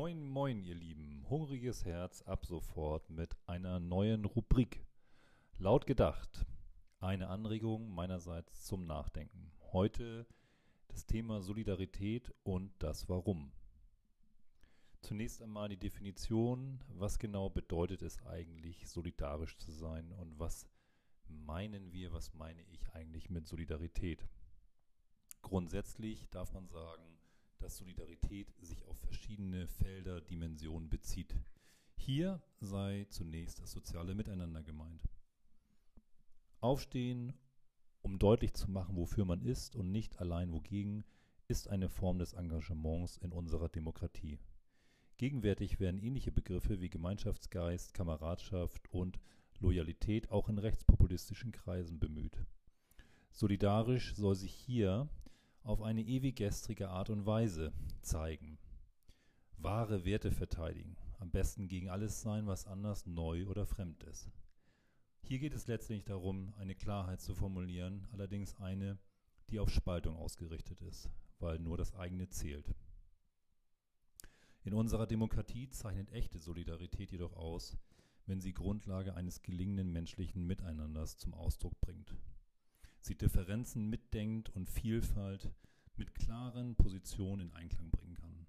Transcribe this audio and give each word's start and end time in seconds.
Moin, 0.00 0.30
moin, 0.30 0.62
ihr 0.62 0.76
Lieben. 0.76 1.26
Hungriges 1.28 1.84
Herz 1.84 2.22
ab 2.22 2.46
sofort 2.46 3.10
mit 3.10 3.36
einer 3.46 3.78
neuen 3.78 4.24
Rubrik. 4.24 4.82
Laut 5.58 5.86
gedacht. 5.86 6.46
Eine 7.00 7.28
Anregung 7.28 7.94
meinerseits 7.94 8.64
zum 8.64 8.86
Nachdenken. 8.86 9.52
Heute 9.74 10.26
das 10.88 11.04
Thema 11.04 11.42
Solidarität 11.42 12.32
und 12.44 12.72
das 12.78 13.10
Warum. 13.10 13.52
Zunächst 15.02 15.42
einmal 15.42 15.68
die 15.68 15.76
Definition. 15.76 16.82
Was 16.94 17.18
genau 17.18 17.50
bedeutet 17.50 18.00
es 18.00 18.24
eigentlich, 18.24 18.88
solidarisch 18.88 19.58
zu 19.58 19.70
sein 19.70 20.12
und 20.12 20.38
was 20.38 20.66
meinen 21.28 21.92
wir, 21.92 22.10
was 22.14 22.32
meine 22.32 22.62
ich 22.62 22.90
eigentlich 22.94 23.28
mit 23.28 23.46
Solidarität? 23.46 24.26
Grundsätzlich 25.42 26.26
darf 26.30 26.54
man 26.54 26.68
sagen, 26.68 27.19
dass 27.60 27.76
Solidarität 27.76 28.52
sich 28.60 28.84
auf 28.86 28.98
verschiedene 28.98 29.68
Felder, 29.68 30.20
Dimensionen 30.20 30.88
bezieht. 30.88 31.36
Hier 31.96 32.42
sei 32.60 33.06
zunächst 33.10 33.60
das 33.60 33.72
soziale 33.72 34.14
Miteinander 34.14 34.62
gemeint. 34.62 35.08
Aufstehen, 36.60 37.34
um 38.02 38.18
deutlich 38.18 38.54
zu 38.54 38.70
machen, 38.70 38.96
wofür 38.96 39.24
man 39.24 39.42
ist 39.42 39.76
und 39.76 39.92
nicht 39.92 40.18
allein 40.18 40.52
wogegen, 40.52 41.04
ist 41.48 41.68
eine 41.68 41.88
Form 41.88 42.18
des 42.18 42.32
Engagements 42.32 43.16
in 43.18 43.32
unserer 43.32 43.68
Demokratie. 43.68 44.38
Gegenwärtig 45.16 45.80
werden 45.80 46.00
ähnliche 46.00 46.32
Begriffe 46.32 46.80
wie 46.80 46.88
Gemeinschaftsgeist, 46.88 47.92
Kameradschaft 47.92 48.88
und 48.90 49.20
Loyalität 49.58 50.30
auch 50.30 50.48
in 50.48 50.58
rechtspopulistischen 50.58 51.52
Kreisen 51.52 51.98
bemüht. 51.98 52.38
Solidarisch 53.30 54.14
soll 54.14 54.34
sich 54.34 54.52
hier 54.52 55.08
auf 55.62 55.82
eine 55.82 56.02
ewig 56.02 56.36
gestrige 56.36 56.88
Art 56.88 57.10
und 57.10 57.26
Weise 57.26 57.72
zeigen. 58.02 58.58
Wahre 59.58 60.04
Werte 60.04 60.30
verteidigen, 60.30 60.96
am 61.18 61.30
besten 61.30 61.68
gegen 61.68 61.90
alles 61.90 62.22
sein, 62.22 62.46
was 62.46 62.66
anders, 62.66 63.06
neu 63.06 63.46
oder 63.46 63.66
fremd 63.66 64.02
ist. 64.04 64.30
Hier 65.22 65.38
geht 65.38 65.54
es 65.54 65.66
letztlich 65.66 66.04
darum, 66.04 66.54
eine 66.54 66.74
Klarheit 66.74 67.20
zu 67.20 67.34
formulieren, 67.34 68.06
allerdings 68.12 68.56
eine, 68.56 68.98
die 69.50 69.60
auf 69.60 69.70
Spaltung 69.70 70.16
ausgerichtet 70.16 70.80
ist, 70.80 71.10
weil 71.38 71.58
nur 71.58 71.76
das 71.76 71.94
eigene 71.94 72.28
zählt. 72.28 72.74
In 74.62 74.74
unserer 74.74 75.06
Demokratie 75.06 75.68
zeichnet 75.68 76.10
echte 76.12 76.38
Solidarität 76.38 77.12
jedoch 77.12 77.34
aus, 77.34 77.76
wenn 78.26 78.40
sie 78.40 78.54
Grundlage 78.54 79.14
eines 79.14 79.42
gelingenden 79.42 79.92
menschlichen 79.92 80.46
Miteinanders 80.46 81.16
zum 81.16 81.34
Ausdruck 81.34 81.80
bringt 81.80 82.14
sie 83.00 83.16
Differenzen 83.16 83.88
mitdenkt 83.88 84.50
und 84.50 84.68
Vielfalt 84.68 85.50
mit 85.96 86.14
klaren 86.14 86.76
Positionen 86.76 87.48
in 87.48 87.52
Einklang 87.54 87.90
bringen 87.90 88.14
kann. 88.14 88.46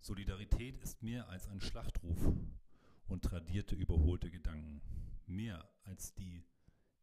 Solidarität 0.00 0.78
ist 0.78 1.02
mehr 1.02 1.28
als 1.28 1.48
ein 1.48 1.60
Schlachtruf 1.60 2.32
und 3.06 3.24
tradierte 3.24 3.74
überholte 3.74 4.30
Gedanken, 4.30 4.82
mehr 5.26 5.68
als 5.84 6.14
die 6.14 6.44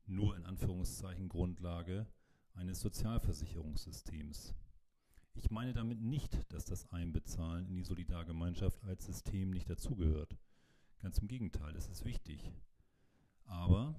nur 0.06 0.36
in 0.36 0.46
Anführungszeichen 0.46 1.30
Grundlage 1.30 2.08
eines 2.54 2.82
Sozialversicherungssystems. 2.82 4.54
Ich 5.34 5.52
meine 5.52 5.74
damit 5.74 6.02
nicht, 6.02 6.52
dass 6.52 6.66
das 6.66 6.92
Einbezahlen 6.92 7.68
in 7.68 7.76
die 7.76 7.84
Solidargemeinschaft 7.84 8.84
als 8.84 9.06
System 9.06 9.52
nicht 9.52 9.70
dazugehört. 9.70 10.36
Ganz 11.02 11.20
im 11.20 11.28
Gegenteil, 11.28 11.76
es 11.78 11.88
ist 11.88 12.04
wichtig. 12.04 12.52
Aber 13.46 13.96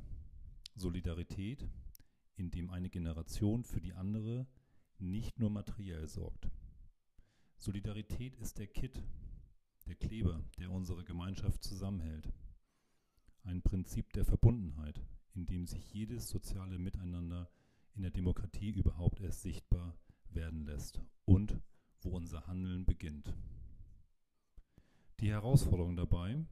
Solidarität 0.74 1.66
in 2.40 2.50
dem 2.50 2.70
eine 2.70 2.88
Generation 2.88 3.62
für 3.64 3.80
die 3.80 3.92
andere 3.92 4.46
nicht 4.98 5.38
nur 5.38 5.50
materiell 5.50 6.08
sorgt. 6.08 6.50
Solidarität 7.58 8.34
ist 8.36 8.58
der 8.58 8.66
Kit, 8.66 9.02
der 9.86 9.94
Kleber, 9.94 10.42
der 10.58 10.70
unsere 10.70 11.04
Gemeinschaft 11.04 11.62
zusammenhält. 11.62 12.32
Ein 13.44 13.60
Prinzip 13.60 14.12
der 14.14 14.24
Verbundenheit, 14.24 15.02
in 15.34 15.44
dem 15.44 15.66
sich 15.66 15.92
jedes 15.92 16.28
soziale 16.28 16.78
Miteinander 16.78 17.50
in 17.94 18.02
der 18.02 18.10
Demokratie 18.10 18.70
überhaupt 18.70 19.20
erst 19.20 19.42
sichtbar 19.42 19.98
werden 20.30 20.64
lässt 20.64 21.00
und 21.26 21.60
wo 22.00 22.16
unser 22.16 22.46
Handeln 22.46 22.86
beginnt. 22.86 23.34
Die 25.20 25.30
Herausforderung 25.30 25.96
dabei, 25.96 26.42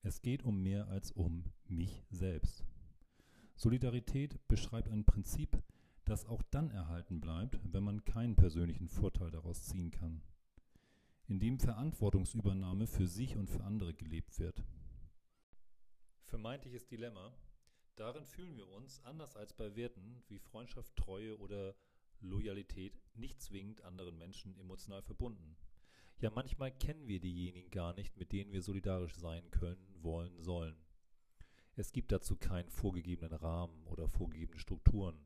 es 0.00 0.22
geht 0.22 0.42
um 0.42 0.62
mehr 0.62 0.88
als 0.88 1.12
um 1.12 1.44
mich 1.66 2.02
selbst. 2.08 2.64
Solidarität 3.58 4.46
beschreibt 4.46 4.88
ein 4.88 5.04
Prinzip, 5.04 5.60
das 6.04 6.26
auch 6.26 6.42
dann 6.44 6.70
erhalten 6.70 7.20
bleibt, 7.20 7.58
wenn 7.64 7.82
man 7.82 8.04
keinen 8.04 8.36
persönlichen 8.36 8.88
Vorteil 8.88 9.32
daraus 9.32 9.64
ziehen 9.64 9.90
kann, 9.90 10.22
indem 11.26 11.58
Verantwortungsübernahme 11.58 12.86
für 12.86 13.08
sich 13.08 13.36
und 13.36 13.50
für 13.50 13.64
andere 13.64 13.94
gelebt 13.94 14.38
wird. 14.38 14.62
Vermeintliches 16.26 16.86
Dilemma. 16.86 17.32
Darin 17.96 18.26
fühlen 18.26 18.56
wir 18.56 18.68
uns, 18.68 19.04
anders 19.04 19.34
als 19.34 19.52
bei 19.52 19.74
Werten 19.74 20.22
wie 20.28 20.38
Freundschaft, 20.38 20.94
Treue 20.94 21.36
oder 21.38 21.74
Loyalität, 22.20 23.00
nicht 23.16 23.42
zwingend 23.42 23.82
anderen 23.82 24.16
Menschen 24.18 24.56
emotional 24.56 25.02
verbunden. 25.02 25.56
Ja, 26.20 26.30
manchmal 26.30 26.70
kennen 26.70 27.08
wir 27.08 27.18
diejenigen 27.18 27.72
gar 27.72 27.92
nicht, 27.94 28.16
mit 28.16 28.30
denen 28.30 28.52
wir 28.52 28.62
solidarisch 28.62 29.16
sein 29.16 29.50
können, 29.50 29.84
wollen, 30.00 30.40
sollen. 30.40 30.76
Es 31.78 31.92
gibt 31.92 32.10
dazu 32.10 32.34
keinen 32.34 32.70
vorgegebenen 32.70 33.38
Rahmen 33.38 33.86
oder 33.86 34.08
vorgegebene 34.08 34.58
Strukturen, 34.58 35.16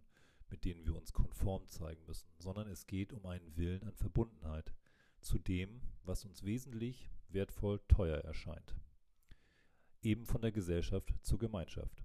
mit 0.50 0.66
denen 0.66 0.84
wir 0.84 0.94
uns 0.94 1.14
konform 1.14 1.66
zeigen 1.66 2.04
müssen, 2.04 2.28
sondern 2.36 2.68
es 2.68 2.86
geht 2.86 3.14
um 3.14 3.24
einen 3.24 3.56
Willen 3.56 3.82
an 3.84 3.94
Verbundenheit 3.94 4.74
zu 5.22 5.38
dem, 5.38 5.80
was 6.04 6.26
uns 6.26 6.42
wesentlich, 6.42 7.10
wertvoll, 7.30 7.80
teuer 7.88 8.18
erscheint. 8.18 8.76
Eben 10.02 10.26
von 10.26 10.42
der 10.42 10.52
Gesellschaft 10.52 11.14
zur 11.22 11.38
Gemeinschaft. 11.38 12.04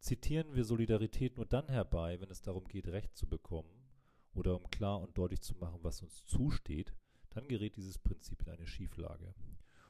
Zitieren 0.00 0.54
wir 0.54 0.64
Solidarität 0.66 1.38
nur 1.38 1.46
dann 1.46 1.70
herbei, 1.70 2.20
wenn 2.20 2.28
es 2.28 2.42
darum 2.42 2.68
geht, 2.68 2.88
Recht 2.88 3.16
zu 3.16 3.26
bekommen 3.26 3.88
oder 4.34 4.54
um 4.54 4.68
klar 4.68 5.00
und 5.00 5.16
deutlich 5.16 5.40
zu 5.40 5.54
machen, 5.54 5.78
was 5.80 6.02
uns 6.02 6.26
zusteht, 6.26 6.92
dann 7.30 7.48
gerät 7.48 7.76
dieses 7.76 7.96
Prinzip 7.96 8.42
in 8.42 8.50
eine 8.50 8.66
Schieflage 8.66 9.34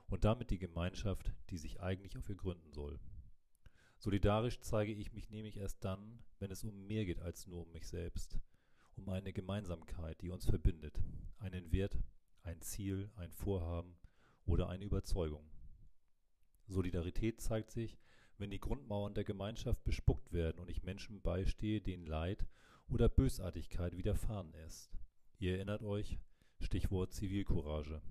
und 0.07 0.25
damit 0.25 0.51
die 0.51 0.59
Gemeinschaft, 0.61 1.33
die 1.51 1.59
sich 1.59 1.81
eigentlich 1.81 2.17
auf 2.17 2.29
ihr 2.29 2.37
gründen 2.37 2.73
soll. 2.73 3.01
Solidarisch 3.99 4.61
zeige 4.61 4.93
ich 4.93 5.13
mich 5.13 5.31
nämlich 5.31 5.57
erst 5.57 5.85
dann, 5.85 6.23
wenn 6.39 6.51
es 6.51 6.65
um 6.65 6.87
mehr 6.87 7.05
geht 7.05 7.21
als 7.21 7.47
nur 7.47 7.63
um 7.63 7.73
mich 7.73 7.89
selbst, 7.89 8.39
um 8.97 9.09
eine 9.09 9.33
Gemeinsamkeit, 9.33 10.21
die 10.21 10.31
uns 10.31 10.47
verbindet, 10.47 11.01
einen 11.39 11.73
Wert, 11.73 11.99
ein 12.43 12.61
Ziel, 12.61 13.11
ein 13.17 13.33
Vorhaben 13.33 13.97
oder 14.45 14.69
eine 14.69 14.85
Überzeugung. 14.85 15.51
Solidarität 16.69 17.41
zeigt 17.41 17.71
sich, 17.71 17.99
wenn 18.39 18.51
die 18.51 18.61
Grundmauern 18.61 19.15
der 19.15 19.25
Gemeinschaft 19.25 19.83
bespuckt 19.85 20.33
werden 20.33 20.59
und 20.59 20.71
ich 20.71 20.83
Menschen 20.83 21.23
beistehe, 21.23 21.81
denen 21.81 22.07
Leid 22.07 22.47
oder 22.89 23.09
Bösartigkeit 23.09 23.97
widerfahren 23.97 24.53
ist. 24.67 24.91
Ihr 25.39 25.55
erinnert 25.55 25.83
euch, 25.83 26.19
Stichwort 26.61 27.13
Zivilcourage. 27.13 28.03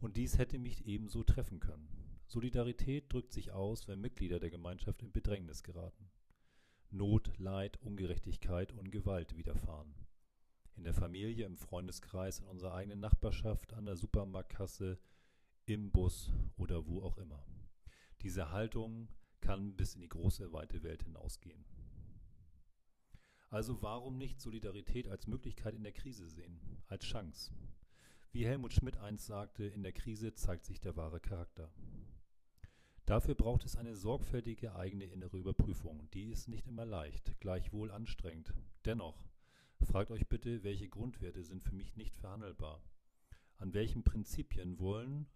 Und 0.00 0.16
dies 0.16 0.38
hätte 0.38 0.58
mich 0.58 0.86
ebenso 0.86 1.22
treffen 1.22 1.60
können. 1.60 2.01
Solidarität 2.32 3.12
drückt 3.12 3.30
sich 3.30 3.52
aus, 3.52 3.88
wenn 3.88 4.00
Mitglieder 4.00 4.40
der 4.40 4.48
Gemeinschaft 4.48 5.02
in 5.02 5.12
Bedrängnis 5.12 5.62
geraten. 5.62 6.10
Not, 6.90 7.30
Leid, 7.36 7.76
Ungerechtigkeit 7.82 8.72
und 8.72 8.90
Gewalt 8.90 9.36
widerfahren. 9.36 9.94
In 10.74 10.84
der 10.84 10.94
Familie, 10.94 11.44
im 11.44 11.58
Freundeskreis, 11.58 12.38
in 12.38 12.46
unserer 12.46 12.72
eigenen 12.72 13.00
Nachbarschaft, 13.00 13.74
an 13.74 13.84
der 13.84 13.96
Supermarktkasse, 13.96 14.98
im 15.66 15.90
Bus 15.90 16.32
oder 16.56 16.86
wo 16.86 17.02
auch 17.02 17.18
immer. 17.18 17.44
Diese 18.22 18.50
Haltung 18.50 19.08
kann 19.42 19.76
bis 19.76 19.94
in 19.94 20.00
die 20.00 20.08
große, 20.08 20.54
weite 20.54 20.82
Welt 20.82 21.02
hinausgehen. 21.02 21.66
Also 23.50 23.82
warum 23.82 24.16
nicht 24.16 24.40
Solidarität 24.40 25.06
als 25.06 25.26
Möglichkeit 25.26 25.74
in 25.74 25.82
der 25.82 25.92
Krise 25.92 26.26
sehen, 26.30 26.82
als 26.86 27.04
Chance? 27.04 27.52
Wie 28.30 28.46
Helmut 28.46 28.72
Schmidt 28.72 28.96
einst 28.96 29.26
sagte, 29.26 29.66
in 29.66 29.82
der 29.82 29.92
Krise 29.92 30.32
zeigt 30.32 30.64
sich 30.64 30.80
der 30.80 30.96
wahre 30.96 31.20
Charakter. 31.20 31.70
Dafür 33.06 33.34
braucht 33.34 33.64
es 33.64 33.76
eine 33.76 33.96
sorgfältige 33.96 34.76
eigene 34.76 35.04
innere 35.04 35.36
Überprüfung. 35.36 36.08
Die 36.12 36.30
ist 36.30 36.48
nicht 36.48 36.68
immer 36.68 36.84
leicht, 36.84 37.38
gleichwohl 37.40 37.90
anstrengend. 37.90 38.54
Dennoch, 38.84 39.26
fragt 39.82 40.10
euch 40.12 40.28
bitte, 40.28 40.62
welche 40.62 40.88
Grundwerte 40.88 41.42
sind 41.42 41.64
für 41.64 41.74
mich 41.74 41.96
nicht 41.96 42.16
verhandelbar? 42.16 42.80
An 43.58 43.74
welchen 43.74 44.04
Prinzipien 44.04 44.78
wollen 44.78 45.26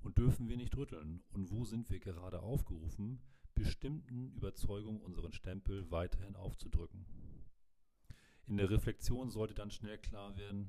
und 0.00 0.18
dürfen 0.18 0.48
wir 0.48 0.58
nicht 0.58 0.76
rütteln? 0.76 1.22
Und 1.32 1.50
wo 1.50 1.64
sind 1.64 1.88
wir 1.90 2.00
gerade 2.00 2.42
aufgerufen, 2.42 3.20
bestimmten 3.54 4.32
Überzeugungen 4.32 5.00
unseren 5.00 5.32
Stempel 5.32 5.90
weiterhin 5.90 6.36
aufzudrücken? 6.36 7.06
In 8.46 8.58
der 8.58 8.70
Reflexion 8.70 9.30
sollte 9.30 9.54
dann 9.54 9.70
schnell 9.70 9.98
klar 9.98 10.36
werden, 10.36 10.68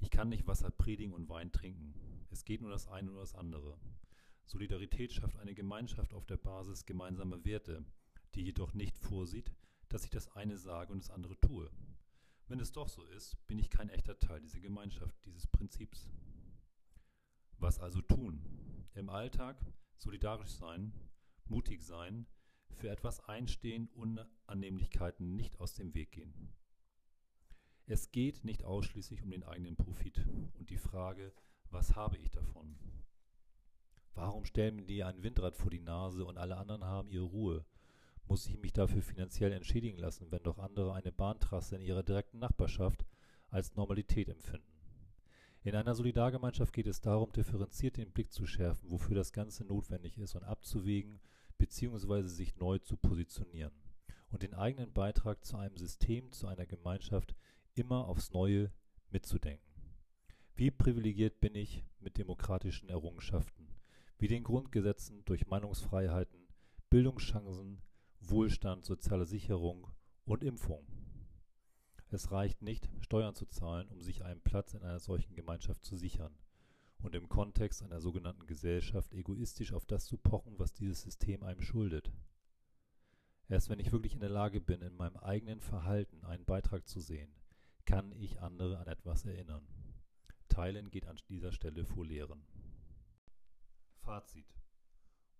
ich 0.00 0.10
kann 0.10 0.30
nicht 0.30 0.46
Wasser 0.46 0.70
predigen 0.70 1.12
und 1.12 1.28
Wein 1.28 1.52
trinken. 1.52 1.94
Es 2.30 2.44
geht 2.44 2.62
nur 2.62 2.70
das 2.70 2.88
eine 2.88 3.10
oder 3.10 3.20
das 3.20 3.34
andere. 3.34 3.78
Solidarität 4.50 5.12
schafft 5.12 5.38
eine 5.38 5.54
Gemeinschaft 5.54 6.12
auf 6.12 6.26
der 6.26 6.36
Basis 6.36 6.84
gemeinsamer 6.84 7.44
Werte, 7.44 7.84
die 8.34 8.42
jedoch 8.42 8.74
nicht 8.74 8.98
vorsieht, 8.98 9.54
dass 9.88 10.02
ich 10.02 10.10
das 10.10 10.26
eine 10.34 10.58
sage 10.58 10.92
und 10.92 10.98
das 10.98 11.10
andere 11.10 11.38
tue. 11.38 11.70
Wenn 12.48 12.58
es 12.58 12.72
doch 12.72 12.88
so 12.88 13.04
ist, 13.04 13.36
bin 13.46 13.60
ich 13.60 13.70
kein 13.70 13.90
echter 13.90 14.18
Teil 14.18 14.40
dieser 14.40 14.58
Gemeinschaft, 14.58 15.14
dieses 15.24 15.46
Prinzips. 15.46 16.10
Was 17.58 17.78
also 17.78 18.02
tun? 18.02 18.44
Im 18.94 19.08
Alltag 19.08 19.64
solidarisch 19.96 20.50
sein, 20.50 20.92
mutig 21.44 21.84
sein, 21.84 22.26
für 22.72 22.90
etwas 22.90 23.20
einstehen, 23.20 23.88
Unannehmlichkeiten 23.90 25.36
nicht 25.36 25.60
aus 25.60 25.74
dem 25.74 25.94
Weg 25.94 26.10
gehen. 26.10 26.52
Es 27.86 28.10
geht 28.10 28.44
nicht 28.44 28.64
ausschließlich 28.64 29.22
um 29.22 29.30
den 29.30 29.44
eigenen 29.44 29.76
Profit 29.76 30.26
und 30.54 30.70
die 30.70 30.78
Frage, 30.78 31.32
was 31.70 31.94
habe 31.94 32.16
ich 32.16 32.32
davon? 32.32 32.76
Warum 34.14 34.44
stellen 34.44 34.76
mir 34.76 34.86
die 34.86 35.04
ein 35.04 35.22
Windrad 35.22 35.56
vor 35.56 35.70
die 35.70 35.80
Nase 35.80 36.24
und 36.24 36.38
alle 36.38 36.56
anderen 36.56 36.84
haben 36.84 37.10
ihre 37.10 37.24
Ruhe? 37.24 37.64
Muss 38.26 38.46
ich 38.46 38.58
mich 38.58 38.72
dafür 38.72 39.02
finanziell 39.02 39.52
entschädigen 39.52 39.98
lassen, 39.98 40.30
wenn 40.30 40.42
doch 40.42 40.58
andere 40.58 40.94
eine 40.94 41.12
Bahntrasse 41.12 41.76
in 41.76 41.82
ihrer 41.82 42.02
direkten 42.02 42.38
Nachbarschaft 42.38 43.04
als 43.50 43.74
Normalität 43.74 44.28
empfinden? 44.28 44.70
In 45.62 45.74
einer 45.74 45.94
Solidargemeinschaft 45.94 46.72
geht 46.72 46.86
es 46.86 47.00
darum, 47.00 47.32
differenziert 47.32 47.98
den 47.98 48.12
Blick 48.12 48.32
zu 48.32 48.46
schärfen, 48.46 48.90
wofür 48.90 49.14
das 49.14 49.32
Ganze 49.32 49.64
notwendig 49.64 50.16
ist 50.16 50.34
und 50.34 50.42
abzuwägen 50.42 51.20
bzw. 51.58 52.22
sich 52.22 52.56
neu 52.56 52.78
zu 52.78 52.96
positionieren 52.96 53.74
und 54.30 54.42
den 54.42 54.54
eigenen 54.54 54.92
Beitrag 54.92 55.44
zu 55.44 55.58
einem 55.58 55.76
System, 55.76 56.32
zu 56.32 56.46
einer 56.46 56.64
Gemeinschaft 56.64 57.34
immer 57.74 58.08
aufs 58.08 58.32
Neue 58.32 58.72
mitzudenken. 59.10 59.70
Wie 60.54 60.70
privilegiert 60.70 61.40
bin 61.40 61.54
ich 61.54 61.84
mit 62.00 62.16
demokratischen 62.16 62.88
Errungenschaften, 62.88 63.69
wie 64.20 64.28
den 64.28 64.44
Grundgesetzen 64.44 65.24
durch 65.24 65.46
Meinungsfreiheiten, 65.46 66.46
Bildungschancen, 66.90 67.80
Wohlstand, 68.20 68.84
soziale 68.84 69.24
Sicherung 69.24 69.86
und 70.26 70.44
Impfung. 70.44 70.86
Es 72.10 72.30
reicht 72.30 72.60
nicht, 72.60 72.90
Steuern 73.00 73.34
zu 73.34 73.46
zahlen, 73.46 73.88
um 73.88 74.02
sich 74.02 74.24
einen 74.24 74.42
Platz 74.42 74.74
in 74.74 74.82
einer 74.82 74.98
solchen 74.98 75.34
Gemeinschaft 75.34 75.84
zu 75.84 75.96
sichern 75.96 76.34
und 76.98 77.14
im 77.14 77.28
Kontext 77.30 77.82
einer 77.82 78.00
sogenannten 78.00 78.46
Gesellschaft 78.46 79.14
egoistisch 79.14 79.72
auf 79.72 79.86
das 79.86 80.04
zu 80.04 80.18
pochen, 80.18 80.58
was 80.58 80.74
dieses 80.74 81.00
System 81.00 81.42
einem 81.42 81.62
schuldet. 81.62 82.12
Erst 83.48 83.70
wenn 83.70 83.80
ich 83.80 83.90
wirklich 83.90 84.12
in 84.12 84.20
der 84.20 84.28
Lage 84.28 84.60
bin, 84.60 84.82
in 84.82 84.96
meinem 84.96 85.16
eigenen 85.16 85.60
Verhalten 85.60 86.24
einen 86.24 86.44
Beitrag 86.44 86.86
zu 86.86 87.00
sehen, 87.00 87.32
kann 87.86 88.12
ich 88.12 88.40
andere 88.40 88.78
an 88.78 88.86
etwas 88.86 89.24
erinnern. 89.24 89.66
Teilen 90.48 90.90
geht 90.90 91.06
an 91.06 91.16
dieser 91.28 91.52
Stelle 91.52 91.86
vor 91.86 92.04
Lehren. 92.04 92.44
Fazit. 94.00 94.46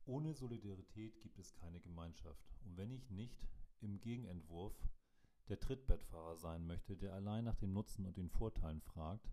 Ohne 0.06 0.34
Solidarität 0.34 1.20
gibt 1.20 1.38
es 1.38 1.54
keine 1.54 1.80
Gemeinschaft. 1.80 2.44
Und 2.64 2.76
wenn 2.76 2.90
ich 2.90 3.10
nicht 3.10 3.46
im 3.80 4.00
Gegenentwurf 4.00 4.74
der 5.48 5.60
Trittbettfahrer 5.60 6.36
sein 6.36 6.66
möchte, 6.66 6.96
der 6.96 7.14
allein 7.14 7.44
nach 7.44 7.56
dem 7.56 7.72
Nutzen 7.72 8.06
und 8.06 8.16
den 8.16 8.30
Vorteilen 8.30 8.80
fragt, 8.80 9.30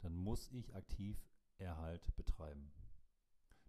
dann 0.00 0.14
muss 0.14 0.50
ich 0.52 0.74
aktiv 0.74 1.18
Erhalt 1.58 2.14
betreiben. 2.16 2.72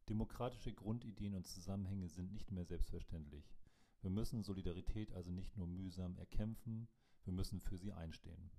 Demokratische 0.09 0.73
Grundideen 0.73 1.35
und 1.35 1.45
Zusammenhänge 1.45 2.09
sind 2.09 2.31
nicht 2.31 2.51
mehr 2.51 2.65
selbstverständlich. 2.65 3.53
Wir 4.01 4.09
müssen 4.09 4.43
Solidarität 4.43 5.13
also 5.13 5.31
nicht 5.31 5.57
nur 5.57 5.67
mühsam 5.67 6.17
erkämpfen, 6.17 6.87
wir 7.23 7.33
müssen 7.33 7.59
für 7.59 7.77
sie 7.77 7.93
einstehen. 7.93 8.49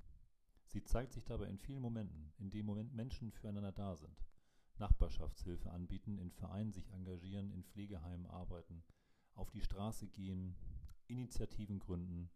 Sie 0.67 0.83
zeigt 0.85 1.13
sich 1.13 1.25
dabei 1.25 1.49
in 1.49 1.59
vielen 1.59 1.83
Momenten, 1.83 2.33
in 2.39 2.65
Moment 2.65 2.95
Menschen 2.95 3.33
füreinander 3.33 3.73
da 3.73 3.97
sind. 3.97 4.25
Nachbarschaftshilfe 4.83 5.71
anbieten, 5.71 6.19
in 6.19 6.33
Vereinen 6.33 6.73
sich 6.73 6.91
engagieren, 6.91 7.53
in 7.53 7.63
Pflegeheimen 7.63 8.27
arbeiten, 8.27 8.83
auf 9.35 9.49
die 9.53 9.61
Straße 9.61 10.09
gehen, 10.09 10.57
Initiativen 11.07 11.79
gründen 11.79 12.31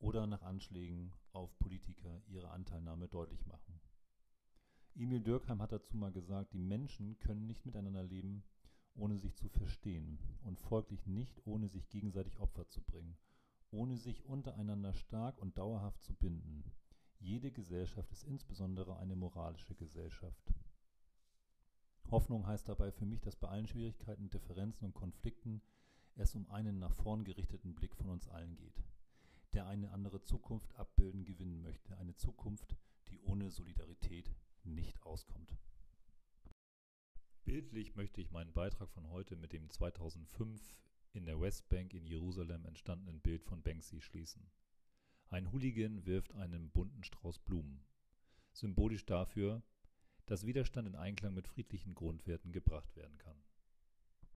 oder 0.00 0.26
nach 0.26 0.42
Anschlägen 0.42 1.12
auf 1.32 1.56
Politiker 1.60 2.20
ihre 2.26 2.50
Anteilnahme 2.50 3.06
deutlich 3.06 3.46
machen. 3.46 3.80
Emil 4.96 5.20
Dürkheim 5.20 5.62
hat 5.62 5.70
dazu 5.70 5.96
mal 5.96 6.10
gesagt, 6.10 6.52
die 6.52 6.58
Menschen 6.58 7.20
können 7.20 7.46
nicht 7.46 7.64
miteinander 7.64 8.02
leben, 8.02 8.42
ohne 8.94 9.16
sich 9.16 9.36
zu 9.36 9.48
verstehen 9.48 10.18
und 10.42 10.58
folglich 10.58 11.06
nicht, 11.06 11.40
ohne 11.46 11.68
sich 11.68 11.88
gegenseitig 11.88 12.40
Opfer 12.40 12.68
zu 12.68 12.82
bringen, 12.82 13.16
ohne 13.70 13.96
sich 13.96 14.24
untereinander 14.24 14.92
stark 14.92 15.38
und 15.40 15.56
dauerhaft 15.56 16.02
zu 16.02 16.14
binden. 16.14 16.64
Jede 17.20 17.52
Gesellschaft 17.52 18.10
ist 18.10 18.24
insbesondere 18.24 18.96
eine 18.98 19.14
moralische 19.14 19.76
Gesellschaft. 19.76 20.52
Hoffnung 22.12 22.46
heißt 22.46 22.68
dabei 22.68 22.92
für 22.92 23.06
mich, 23.06 23.20
dass 23.20 23.34
bei 23.34 23.48
allen 23.48 23.66
Schwierigkeiten, 23.66 24.30
Differenzen 24.30 24.84
und 24.84 24.94
Konflikten 24.94 25.60
es 26.14 26.34
um 26.36 26.48
einen 26.50 26.78
nach 26.78 26.94
vorn 26.94 27.24
gerichteten 27.24 27.74
Blick 27.74 27.96
von 27.96 28.08
uns 28.08 28.28
allen 28.28 28.54
geht 28.54 28.84
der 29.54 29.66
eine 29.66 29.90
andere 29.90 30.22
Zukunft 30.22 30.74
abbilden, 30.76 31.24
gewinnen 31.24 31.62
möchte. 31.62 31.96
Eine 31.98 32.16
Zukunft, 32.16 32.76
die 33.08 33.20
ohne 33.20 33.50
Solidarität 33.50 34.34
nicht 34.64 35.02
auskommt. 35.02 35.56
Bildlich 37.44 37.96
möchte 37.96 38.20
ich 38.20 38.30
meinen 38.30 38.52
Beitrag 38.52 38.90
von 38.90 39.08
heute 39.10 39.36
mit 39.36 39.52
dem 39.52 39.68
2005 39.68 40.60
in 41.12 41.26
der 41.26 41.40
Westbank 41.40 41.92
in 41.92 42.06
Jerusalem 42.06 42.64
entstandenen 42.64 43.20
Bild 43.20 43.44
von 43.44 43.62
Banksy 43.62 44.00
schließen. 44.00 44.50
Ein 45.28 45.52
Hooligan 45.52 46.06
wirft 46.06 46.34
einen 46.34 46.70
bunten 46.70 47.02
Strauß 47.02 47.40
Blumen, 47.40 47.84
symbolisch 48.52 49.04
dafür, 49.04 49.62
dass 50.32 50.46
Widerstand 50.46 50.88
in 50.88 50.96
Einklang 50.96 51.34
mit 51.34 51.46
friedlichen 51.46 51.94
Grundwerten 51.94 52.52
gebracht 52.52 52.96
werden 52.96 53.18
kann. 53.18 53.36